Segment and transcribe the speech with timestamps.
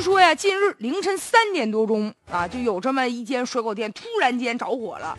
[0.00, 5.16] 说呀，近日凌晨三点多钟啊，就有这么一间水果店突然间着火了，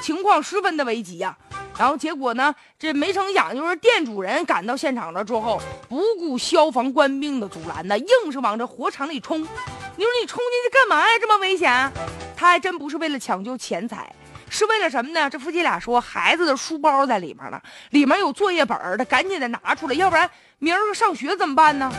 [0.00, 1.36] 情况十分的危急呀。
[1.78, 9.40] 然后结果呢，这没成想就是店主人赶到现场了之后，不顾消防官兵的阻拦呢，硬是往这火场里冲。
[9.40, 11.18] 你说你冲进去干嘛呀？
[11.20, 11.90] 这么危险？
[12.36, 14.14] 他还真不是为了抢救钱财，
[14.48, 15.28] 是为了什么呢？
[15.28, 17.60] 这夫妻俩说孩子的书包在里面呢，
[17.90, 21.92] 里面有作业本他赶紧得拿出来，要不然明儿上学怎么办呢？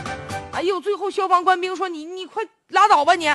[0.52, 2.04] 哎呦，最后消防官兵说：“你
[2.34, 3.32] 快拉倒吧你！”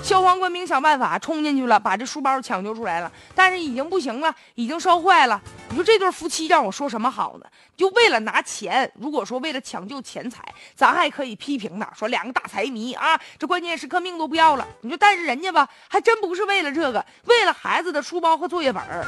[0.00, 5.38] 消防官兵想办法冲进去了，把这书包抢救出来了，但是已经不行了，已经烧坏了。
[5.68, 7.46] 你说这对夫妻让我说什么好呢？
[7.76, 10.42] 就为了拿钱，如果说为了抢救钱财，
[10.74, 14.66] 咱还可以批评他，说两个大财迷啊，这关键时刻命都不要了。
[14.80, 19.04] 你说，但是人家吧，还真不是为了这个，为了孩子的书包和作业本儿。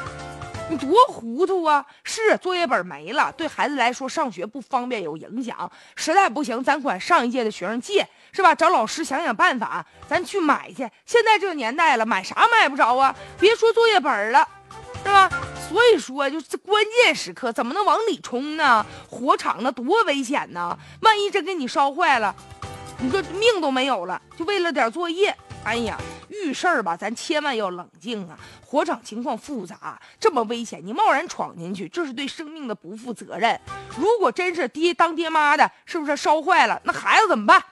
[0.71, 1.85] 你多糊涂啊！
[2.05, 5.69] 是作业本没了，对孩子来说上学不方便，有影响。
[5.97, 8.55] 实在不行，咱管上一届的学生借，是吧？
[8.55, 10.89] 找老师想想办法，咱去买去。
[11.05, 13.13] 现在这个年代了，买啥买不着啊？
[13.41, 14.47] 别说作业本了，
[15.03, 15.29] 是吧？
[15.69, 18.87] 所以说，就是关键时刻怎么能往里冲呢？
[19.09, 20.79] 火场那多危险呢！
[21.03, 22.33] 万一真给你烧坏了，
[23.01, 25.37] 你说命都没有了，就为了点作业。
[25.65, 25.99] 哎呀，
[26.31, 28.39] 遇事儿吧，咱千万要冷静啊！
[28.65, 33.61] 火场情况复杂，这么危险，你贸然闯进去，这是对生命的不负责任。
[33.97, 37.63] 如果真是爹当爹妈的，是不是烧坏了，那孩子怎么办？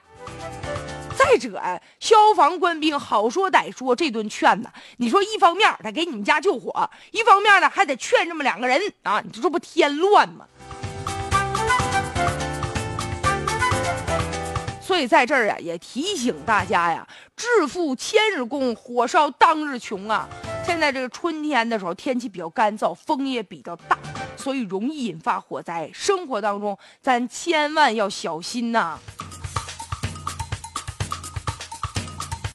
[1.17, 1.61] 再者，
[2.01, 10.47] 消防官兵好说歹说这顿劝呢，你说一方面得给你们家救火，一方面呢还得劝这么两个人啊，你说这不添乱吗？
[14.81, 17.07] 所以在这儿啊，也提醒大家呀，
[17.39, 20.29] 致富千日功，火烧当日穷啊！
[20.67, 23.97] 现在这个春天的时候，天气比较干燥，风也比较大，
[24.37, 25.89] 所以容易引发火灾。
[25.95, 28.99] 生活当中，咱千万要小心呐。